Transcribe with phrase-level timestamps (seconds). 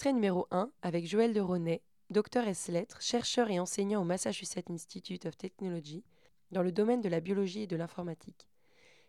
[0.00, 4.70] Extrait numéro 1 avec Joël de Ronet, docteur S lettres, chercheur et enseignant au Massachusetts
[4.70, 6.04] Institute of Technology
[6.52, 8.48] dans le domaine de la biologie et de l'informatique.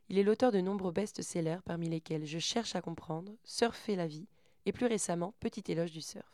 [0.09, 4.27] Il est l'auteur de nombreux best-sellers parmi lesquels Je cherche à comprendre, Surfer la vie
[4.65, 6.29] et plus récemment Petit éloge du surf.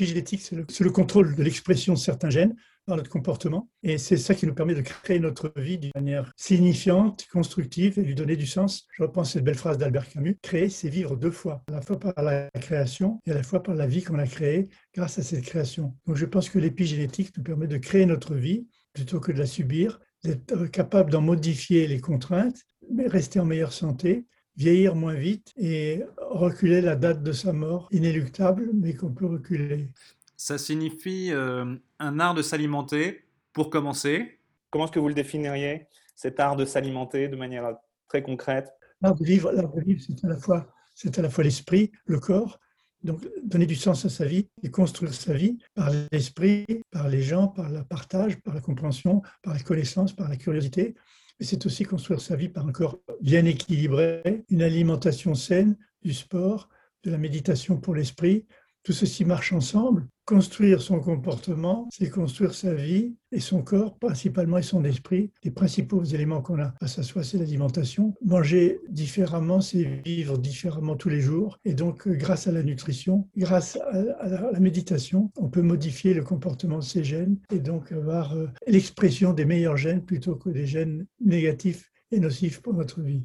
[0.00, 2.56] L'épigénétique, c'est le, le, contrôle de l'expression de certains gènes
[2.86, 3.68] dans notre comportement.
[3.82, 8.02] Et c'est ça qui nous permet de créer notre vie d'une manière signifiante, constructive et
[8.02, 8.86] lui donner du sens.
[8.96, 12.00] Je repense cette belle phrase d'Albert Camus créer, c'est vivre deux fois, à la fois
[12.00, 15.22] par la création et à la fois par la vie qu'on a créée grâce à
[15.22, 15.94] cette création.
[16.06, 19.46] Donc je pense que l'épigénétique nous permet de créer notre vie plutôt que de la
[19.46, 24.24] subir, d'être capable d'en modifier les contraintes, mais rester en meilleure santé
[24.60, 29.88] vieillir moins vite et reculer la date de sa mort inéluctable, mais qu'on peut reculer.
[30.36, 34.38] Ça signifie euh, un art de s'alimenter, pour commencer.
[34.68, 37.74] Comment est-ce que vous le définiriez, cet art de s'alimenter de manière
[38.06, 38.68] très concrète?
[39.00, 39.50] L'art de vivre,
[39.98, 42.60] c'est à la fois, c'est à la fois l'esprit, le corps,
[43.02, 47.22] donc donner du sens à sa vie et construire sa vie par l'esprit, par les
[47.22, 50.94] gens, par le partage, par la compréhension, par la connaissance, par la curiosité
[51.40, 56.12] mais c'est aussi construire sa vie par un corps bien équilibré, une alimentation saine, du
[56.12, 56.68] sport,
[57.02, 58.46] de la méditation pour l'esprit.
[58.82, 60.06] Tout ceci marche ensemble.
[60.24, 65.32] Construire son comportement, c'est construire sa vie et son corps, principalement, et son esprit.
[65.42, 68.14] Les principaux éléments qu'on a à s'asseoir, c'est l'alimentation.
[68.24, 71.58] Manger différemment, c'est vivre différemment tous les jours.
[71.64, 76.22] Et donc, euh, grâce à la nutrition, grâce à la méditation, on peut modifier le
[76.22, 80.66] comportement de ces gènes et donc avoir euh, l'expression des meilleurs gènes plutôt que des
[80.66, 83.24] gènes négatifs et nocifs pour notre vie.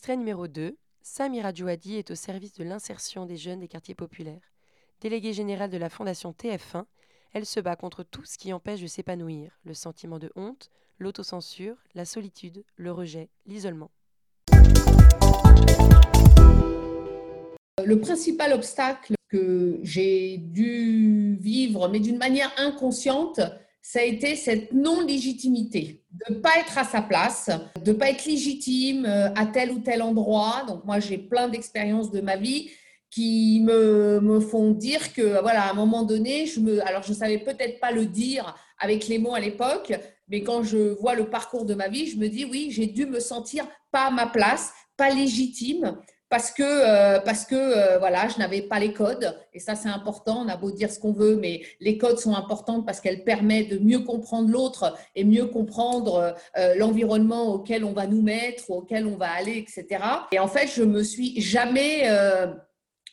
[0.00, 0.78] Extrait numéro 2.
[1.02, 4.54] Samira Djouadi est au service de l'insertion des jeunes des quartiers populaires.
[5.02, 6.86] Déléguée générale de la Fondation TF1,
[7.34, 11.76] elle se bat contre tout ce qui empêche de s'épanouir, le sentiment de honte, l'autocensure,
[11.94, 13.90] la solitude, le rejet, l'isolement.
[17.84, 23.42] Le principal obstacle que j'ai dû vivre, mais d'une manière inconsciente,
[23.92, 27.50] ça a été cette non-légitimité, de ne pas être à sa place,
[27.84, 30.64] de ne pas être légitime euh, à tel ou tel endroit.
[30.68, 32.70] Donc moi, j'ai plein d'expériences de ma vie
[33.10, 37.10] qui me, me, font dire que, voilà, à un moment donné, je me, alors je
[37.10, 39.92] ne savais peut-être pas le dire avec les mots à l'époque,
[40.28, 43.06] mais quand je vois le parcours de ma vie, je me dis, oui, j'ai dû
[43.06, 45.98] me sentir pas à ma place, pas légitime,
[46.30, 49.36] parce que, euh, parce que euh, voilà, je n'avais pas les codes.
[49.52, 50.44] Et ça, c'est important.
[50.44, 53.68] On a beau dire ce qu'on veut, mais les codes sont importants parce qu'elles permettent
[53.68, 59.06] de mieux comprendre l'autre et mieux comprendre euh, l'environnement auquel on va nous mettre, auquel
[59.06, 60.04] on va aller, etc.
[60.30, 62.08] Et en fait, je me suis jamais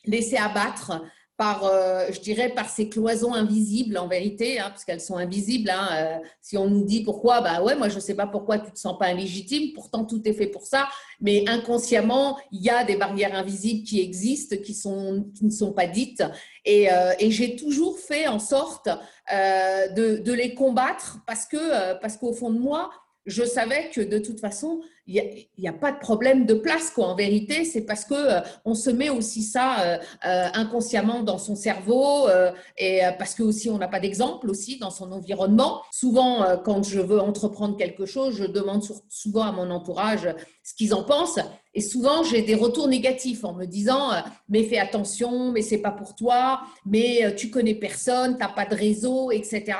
[0.04, 1.02] laissé abattre
[1.38, 5.70] par, euh, je dirais, par ces cloisons invisibles en vérité, hein, parce qu'elles sont invisibles.
[5.70, 8.58] Hein, euh, si on nous dit pourquoi, bah ouais, moi je ne sais pas pourquoi
[8.58, 10.88] tu te sens pas légitime, pourtant tout est fait pour ça,
[11.20, 15.72] mais inconsciemment, il y a des barrières invisibles qui existent, qui, sont, qui ne sont
[15.72, 16.24] pas dites,
[16.64, 18.88] et, euh, j'ai toujours fait en sorte
[19.30, 22.90] de, de, les combattre parce que, parce qu'au fond de moi,
[23.28, 26.90] je savais que de toute façon, il n'y a, pas de problème de place.
[26.90, 27.06] Quoi.
[27.06, 31.38] En vérité, c'est parce que euh, on se met aussi ça euh, euh, inconsciemment dans
[31.38, 32.28] son cerveau
[32.76, 35.82] et parce que aussi on n'a pas d'exemple aussi dans son environnement.
[35.90, 40.28] Souvent, quand je veux entreprendre quelque chose, je demande souvent à mon entourage
[40.62, 41.40] ce qu'ils en pensent.
[41.74, 44.10] Et souvent, j'ai des retours négatifs en me disant
[44.48, 48.66] mais fais attention, mais c'est pas pour toi, mais tu connais personne, tu n'as pas
[48.66, 49.76] de réseau, etc.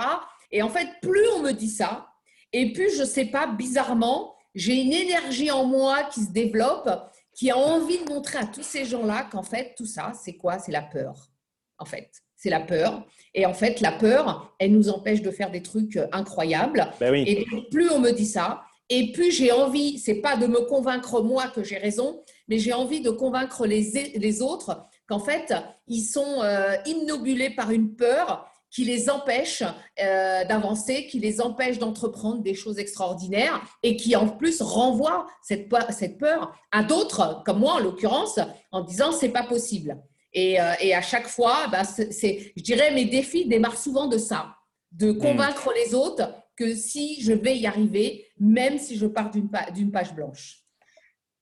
[0.51, 2.08] Et en fait, plus on me dit ça,
[2.53, 6.91] et plus je sais pas, bizarrement, j'ai une énergie en moi qui se développe,
[7.35, 10.59] qui a envie de montrer à tous ces gens-là qu'en fait, tout ça, c'est quoi?
[10.59, 11.31] C'est la peur,
[11.79, 12.11] en fait.
[12.35, 13.05] C'est la peur.
[13.35, 16.89] Et en fait, la peur, elle nous empêche de faire des trucs euh, incroyables.
[17.01, 17.25] Ben oui.
[17.27, 21.21] Et plus on me dit ça, et plus j'ai envie, c'est pas de me convaincre
[21.21, 25.53] moi que j'ai raison, mais j'ai envie de convaincre les, les autres qu'en fait,
[25.87, 31.79] ils sont euh, innobulés par une peur qui les empêche euh, d'avancer, qui les empêche
[31.79, 37.61] d'entreprendre des choses extraordinaires et qui en plus renvoie cette, cette peur à d'autres, comme
[37.61, 38.39] moi en l'occurrence,
[38.71, 39.99] en disant c'est pas possible.
[40.35, 44.19] Et, euh, et, à chaque fois, bah, c'est, je dirais, mes défis démarrent souvent de
[44.19, 44.55] ça,
[44.93, 45.19] de hmm.
[45.19, 49.91] convaincre les autres que si je vais y arriver, même si je pars d'une, d'une
[49.91, 50.68] page blanche.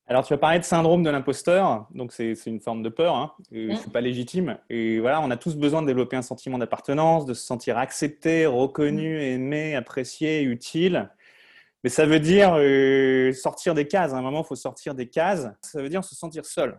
[0.09, 3.17] Alors, tu as parlé de syndrome de l'imposteur, donc c'est une forme de peur.
[3.17, 3.33] Hein.
[3.51, 4.57] Je ne suis pas légitime.
[4.71, 8.47] Et voilà, on a tous besoin de développer un sentiment d'appartenance, de se sentir accepté,
[8.47, 11.11] reconnu, aimé, apprécié, utile.
[11.83, 14.13] Mais ça veut dire euh, sortir des cases.
[14.13, 15.49] À un moment, il faut sortir des cases.
[15.61, 16.79] Ça veut dire se sentir seul.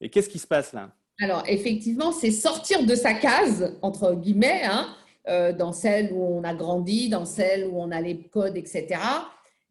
[0.00, 0.90] Et qu'est-ce qui se passe là?
[1.20, 4.88] Alors, effectivement, c'est sortir de sa case, entre guillemets, hein,
[5.28, 8.98] euh, dans celle où on a grandi, dans celle où on a les codes, etc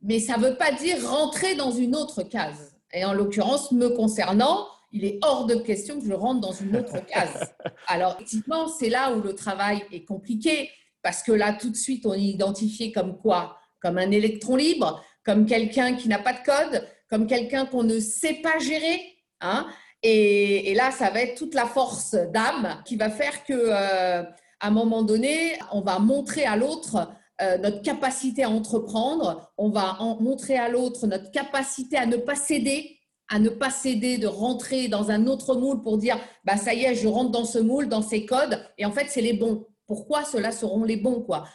[0.02, 2.76] mais ça ne veut pas dire rentrer dans une autre case.
[2.94, 6.78] Et en l'occurrence, me concernant, il est hors de question que je rentre dans une
[6.78, 7.54] autre case.
[7.88, 10.70] Alors, effectivement, c'est là où le travail est compliqué,
[11.02, 13.58] parce que là, tout de suite, on est identifié comme quoi?
[13.82, 18.00] Comme un électron libre, comme quelqu'un qui n'a pas de code, comme quelqu'un qu'on ne
[18.00, 19.02] sait pas gérer.
[19.42, 19.68] Hein
[20.08, 24.24] et, là, ça va être toute la force d'âme qui va faire que, euh,
[24.60, 27.10] à un moment donné, on va montrer à l'autre
[27.42, 32.18] euh, notre capacité à entreprendre, on va en montrer à l'autre notre capacité à ne
[32.18, 32.98] pas céder,
[33.28, 36.84] à ne pas céder, de rentrer dans un autre moule pour dire bah ça y
[36.84, 39.66] est, je rentre dans ce moule, dans ces codes, et en fait c'est les bons.
[39.88, 41.46] Pourquoi ceux-là seront les bons quoi?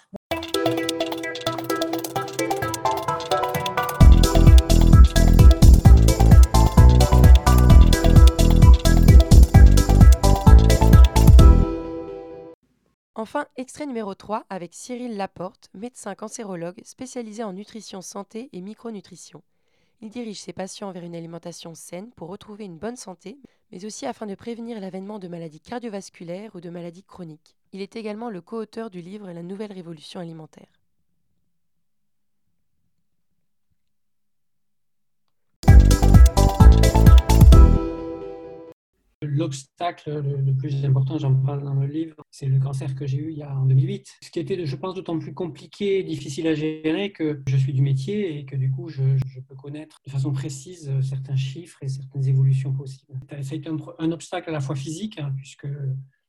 [13.20, 19.42] Enfin, extrait numéro 3 avec Cyril Laporte, médecin cancérologue spécialisé en nutrition santé et micronutrition.
[20.00, 23.38] Il dirige ses patients vers une alimentation saine pour retrouver une bonne santé,
[23.72, 27.58] mais aussi afin de prévenir l'avènement de maladies cardiovasculaires ou de maladies chroniques.
[27.72, 30.79] Il est également le co-auteur du livre La nouvelle révolution alimentaire.
[39.50, 43.32] L'obstacle le, plus important, j'en parle dans le livre, c'est le cancer que j'ai eu
[43.32, 44.06] il y a en 2008.
[44.22, 47.72] Ce qui était, je pense, d'autant plus compliqué et difficile à gérer que je suis
[47.72, 49.02] du métier et que du coup, je,
[49.48, 53.18] peux connaître de façon précise certains chiffres et certaines évolutions possibles.
[53.42, 55.66] Ça a été un, obstacle à la fois physique, hein, puisque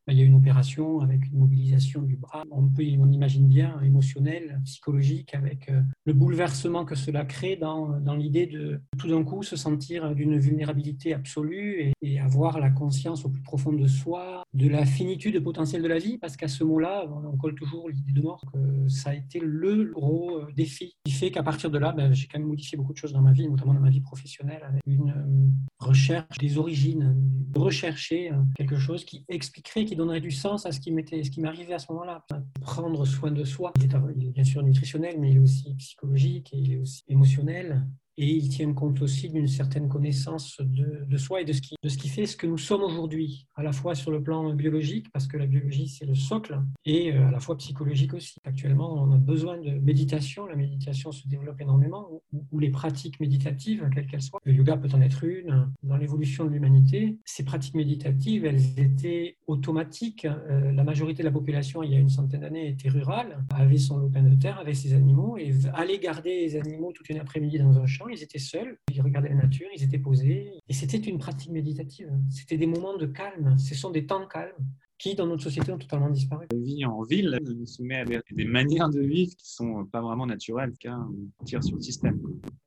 [0.07, 2.43] il y a une opération avec une mobilisation du bras.
[2.51, 7.99] On, peut, on imagine bien émotionnel, psychologique, avec euh, le bouleversement que cela crée dans,
[7.99, 13.25] dans l'idée de tout d'un coup se sentir d'une vulnérabilité absolue et, avoir la conscience
[13.25, 16.63] au plus profond de soi, de la finitude potentielle de la vie, parce qu'à ce
[16.63, 18.41] moment-là, on colle toujours l'idée de mort.
[18.53, 22.13] Que ça a été le gros euh, défi qui fait qu'à partir de là, ben,
[22.13, 24.61] j'ai quand même modifié beaucoup de choses dans ma vie, notamment dans ma vie professionnelle,
[24.63, 25.47] avec une euh,
[25.79, 27.15] recherche des origines,
[27.55, 31.41] rechercher quelque chose qui expliquerait, qui donnerait du sens à ce qui m'était, ce qui
[31.41, 32.25] m'arrivait à ce moment-là.
[32.61, 36.59] Prendre soin de soi, il est bien sûr nutritionnel, mais il est aussi psychologique et
[36.59, 37.85] il est aussi émotionnel
[38.17, 41.89] et il tient compte aussi d'une certaine connaissance de, soi et de ce, qui, de
[41.89, 45.11] ce qui fait ce que nous sommes aujourd'hui, à la fois sur le plan biologique,
[45.11, 48.39] parce que la biologie c'est le socle, et euh, à la fois psychologique aussi.
[48.43, 53.89] Actuellement, on a besoin de méditation, la méditation se développe énormément, ou, les pratiques méditatives,
[53.93, 54.39] quelles qu'elles soient.
[54.43, 55.71] Le yoga peut en être une.
[55.83, 60.25] Dans l'évolution de l'humanité, ces pratiques méditatives, elles étaient automatiques.
[60.25, 63.77] Euh, la majorité de la population, il y a une centaine d'années, était rurale, avait
[63.77, 67.57] son lopin de terre, avait ses animaux, et allait garder les animaux toute une après-midi
[67.59, 70.51] dans un champ ils étaient seuls, ils regardaient la nature, ils étaient posés.
[70.67, 72.09] Et c'était une pratique méditative.
[72.29, 73.57] C'était des moments de calme.
[73.57, 74.65] Ce sont des temps calmes
[75.01, 76.45] qui, dans notre société, ont totalement disparu.
[76.51, 80.27] La vie en ville nous soumet à des manières de vivre qui sont pas vraiment
[80.27, 81.07] naturelles, car
[81.39, 82.21] on tire sur le système.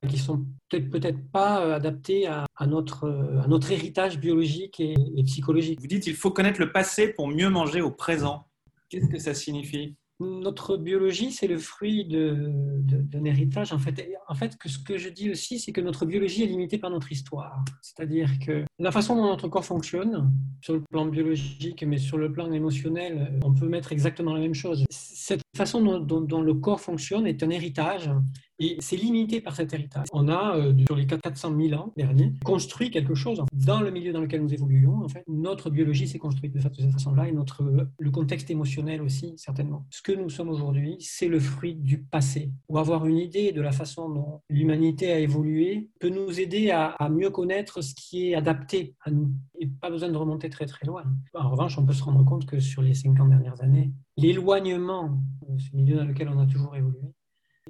[0.08, 5.80] Qui sont peut-être pas euh, adaptées à, notre, euh, à notre héritage biologique et, psychologique.
[5.80, 8.48] Vous dites qu'il faut connaître le passé pour mieux manger au présent.
[8.88, 9.94] Qu'est-ce que ça signifie?
[10.20, 13.72] Notre biologie, c'est le fruit d'un héritage.
[13.72, 16.46] En fait, en fait que ce que je dis aussi, c'est que notre biologie est
[16.46, 17.64] limitée par notre histoire.
[17.82, 22.32] C'est-à-dire que la façon dont notre corps fonctionne, sur le plan biologique, mais sur le
[22.32, 24.84] plan émotionnel, on peut mettre exactement la même chose.
[25.26, 28.10] Cette façon dont le corps fonctionne est un héritage
[28.58, 30.06] et c'est limité par cet héritage.
[30.12, 34.12] On a, euh, sur les 400 000 ans derniers, construit quelque chose dans le milieu
[34.12, 35.02] dans lequel nous évoluons.
[35.02, 37.64] En fait, notre biologie s'est construite de cette façon-là et notre,
[37.98, 39.86] le contexte émotionnel aussi, certainement.
[39.90, 42.52] Ce que nous sommes aujourd'hui, c'est le fruit du passé.
[42.68, 46.96] Ou avoir une idée de la façon dont l'humanité a évolué peut nous aider à,
[47.10, 49.32] mieux connaître ce qui est adapté à nous.
[49.58, 51.04] Et pas besoin de remonter très très loin.
[51.34, 55.18] En revanche, on peut se rendre compte que sur les 50 dernières années, l'éloignement
[55.48, 57.12] de ce milieu dans lequel on a toujours évolué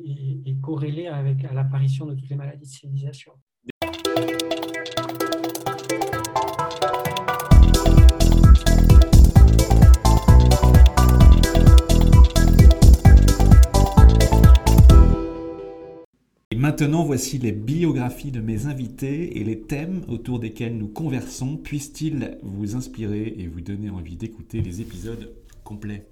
[0.04, 3.32] est, corrélé avec l'apparition de toutes les maladies de civilisation.
[16.50, 21.56] Et maintenant, voici les biographies de mes invités et les thèmes autour desquels nous conversons.
[21.56, 26.06] Puissent-ils vous inspirer et vous donner envie d'écouter les épisodes complets?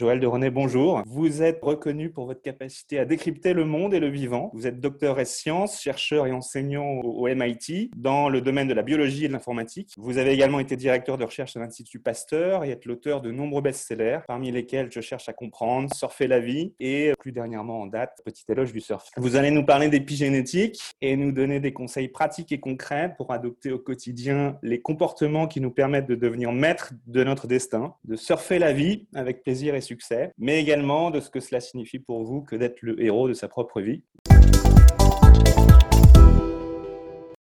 [0.00, 1.02] Joël de René, bonjour.
[1.04, 4.50] Vous êtes reconnu pour votre capacité à décrypter le monde et le vivant.
[4.54, 8.80] Vous êtes docteur S sciences, chercheur et enseignant au MIT dans le domaine de la
[8.80, 9.92] biologie et de l'informatique.
[9.98, 13.60] Vous avez également été directeur de recherche à l'Institut Pasteur et êtes l'auteur de nombreux
[13.60, 18.22] best-sellers, parmi lesquels Je cherche à comprendre, Surfer la vie et plus dernièrement en date,
[18.24, 19.10] Petit éloge du surf.
[19.18, 23.70] Vous allez nous parler d'épigénétique et nous donner des conseils pratiques et concrets pour adopter
[23.70, 28.58] au quotidien les comportements qui nous permettent de devenir maîtres de notre destin, de surfer
[28.58, 32.42] la vie avec plaisir et succès, mais également de ce que cela signifie pour vous
[32.42, 34.04] que d'être le héros de sa propre vie.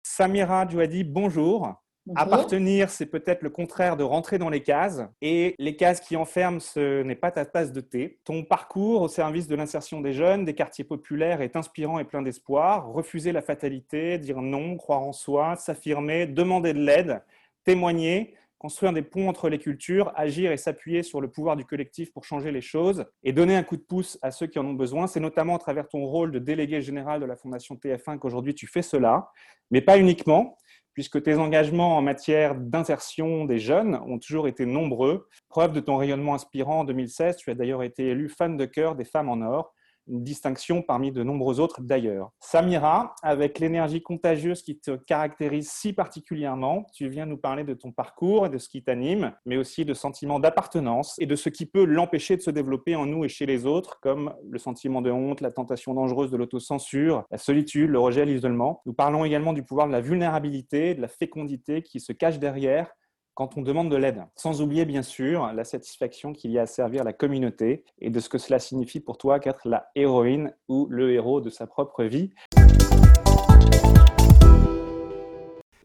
[0.03, 1.73] Samira Djouadi, bonjour.
[2.15, 5.01] Appartenir, c'est peut-être le contraire de rentrer dans les cases.
[5.21, 8.19] Et les cases qui enferment, ce n'est pas ta tasse de thé.
[8.23, 12.21] Ton parcours au service de l'insertion des jeunes, des quartiers populaires est inspirant et plein
[12.21, 12.87] d'espoir.
[12.91, 17.21] Refuser la fatalité, dire non, croire en soi, s'affirmer, demander de l'aide,
[17.65, 22.11] témoigner, construire des ponts entre les cultures, agir et s'appuyer sur le pouvoir du collectif
[22.11, 24.73] pour changer les choses et donner un coup de pouce à ceux qui en ont
[24.73, 25.07] besoin.
[25.07, 28.67] C'est notamment à travers ton rôle de délégué général de la Fondation TF1 qu'aujourd'hui tu
[28.67, 29.31] fais cela,
[29.71, 30.57] mais pas uniquement,
[30.93, 35.27] puisque tes engagements en matière d'insertion des jeunes ont toujours été nombreux.
[35.47, 38.95] Preuve de ton rayonnement inspirant en 2016, tu as d'ailleurs été élu fan de cœur
[38.95, 39.73] des femmes en or
[40.09, 42.31] une distinction parmi de nombreux autres d'ailleurs.
[42.39, 47.91] Samira, avec l'énergie contagieuse qui te caractérise si particulièrement, tu viens nous parler de ton
[47.91, 51.65] parcours et de ce qui t'anime, mais aussi de sentiments d'appartenance et de ce qui
[51.65, 55.11] peut l'empêcher de se développer en nous et chez les autres, comme le sentiment de
[55.11, 58.81] honte, la tentation dangereuse de l'autocensure, la solitude, le rejet, l'isolement.
[58.85, 62.91] Nous parlons également du pouvoir de la vulnérabilité, de la fécondité qui se cache derrière
[63.39, 64.25] quand on demande de l'aide.
[64.35, 68.19] Sans oublier bien sûr la satisfaction qu'il y a à servir la communauté et de
[68.19, 72.03] ce que cela signifie pour toi qu'être la héroïne ou le héros de sa propre
[72.03, 72.31] vie.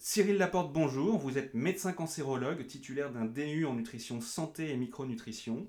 [0.00, 1.16] Cyril Laporte, bonjour.
[1.16, 5.68] Vous êtes médecin cancérologue, titulaire d'un DU en nutrition santé et micronutrition.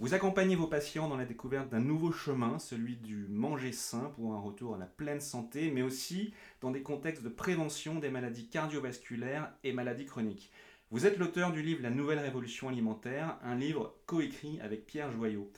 [0.00, 4.34] Vous accompagnez vos patients dans la découverte d'un nouveau chemin, celui du manger sain pour
[4.34, 8.48] un retour à la pleine santé, mais aussi dans des contextes de prévention des maladies
[8.48, 10.50] cardiovasculaires et maladies chroniques.
[10.92, 15.48] Vous êtes l'auteur du livre La Nouvelle Révolution Alimentaire, un livre coécrit avec Pierre Joyot.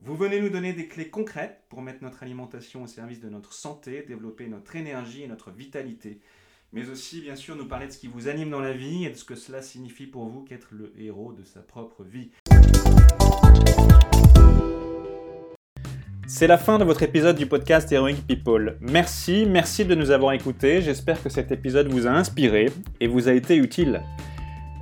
[0.00, 3.54] Vous venez nous donner des clés concrètes pour mettre notre alimentation au service de notre
[3.54, 6.20] santé, développer notre énergie et notre vitalité,
[6.74, 9.08] mais aussi bien sûr nous parler de ce qui vous anime dans la vie et
[9.08, 12.28] de ce que cela signifie pour vous qu'être le héros de sa propre vie.
[16.26, 18.76] C'est la fin de votre épisode du podcast Heroic People.
[18.82, 20.82] Merci, merci de nous avoir écoutés.
[20.82, 24.02] J'espère que cet épisode vous a inspiré et vous a été utile.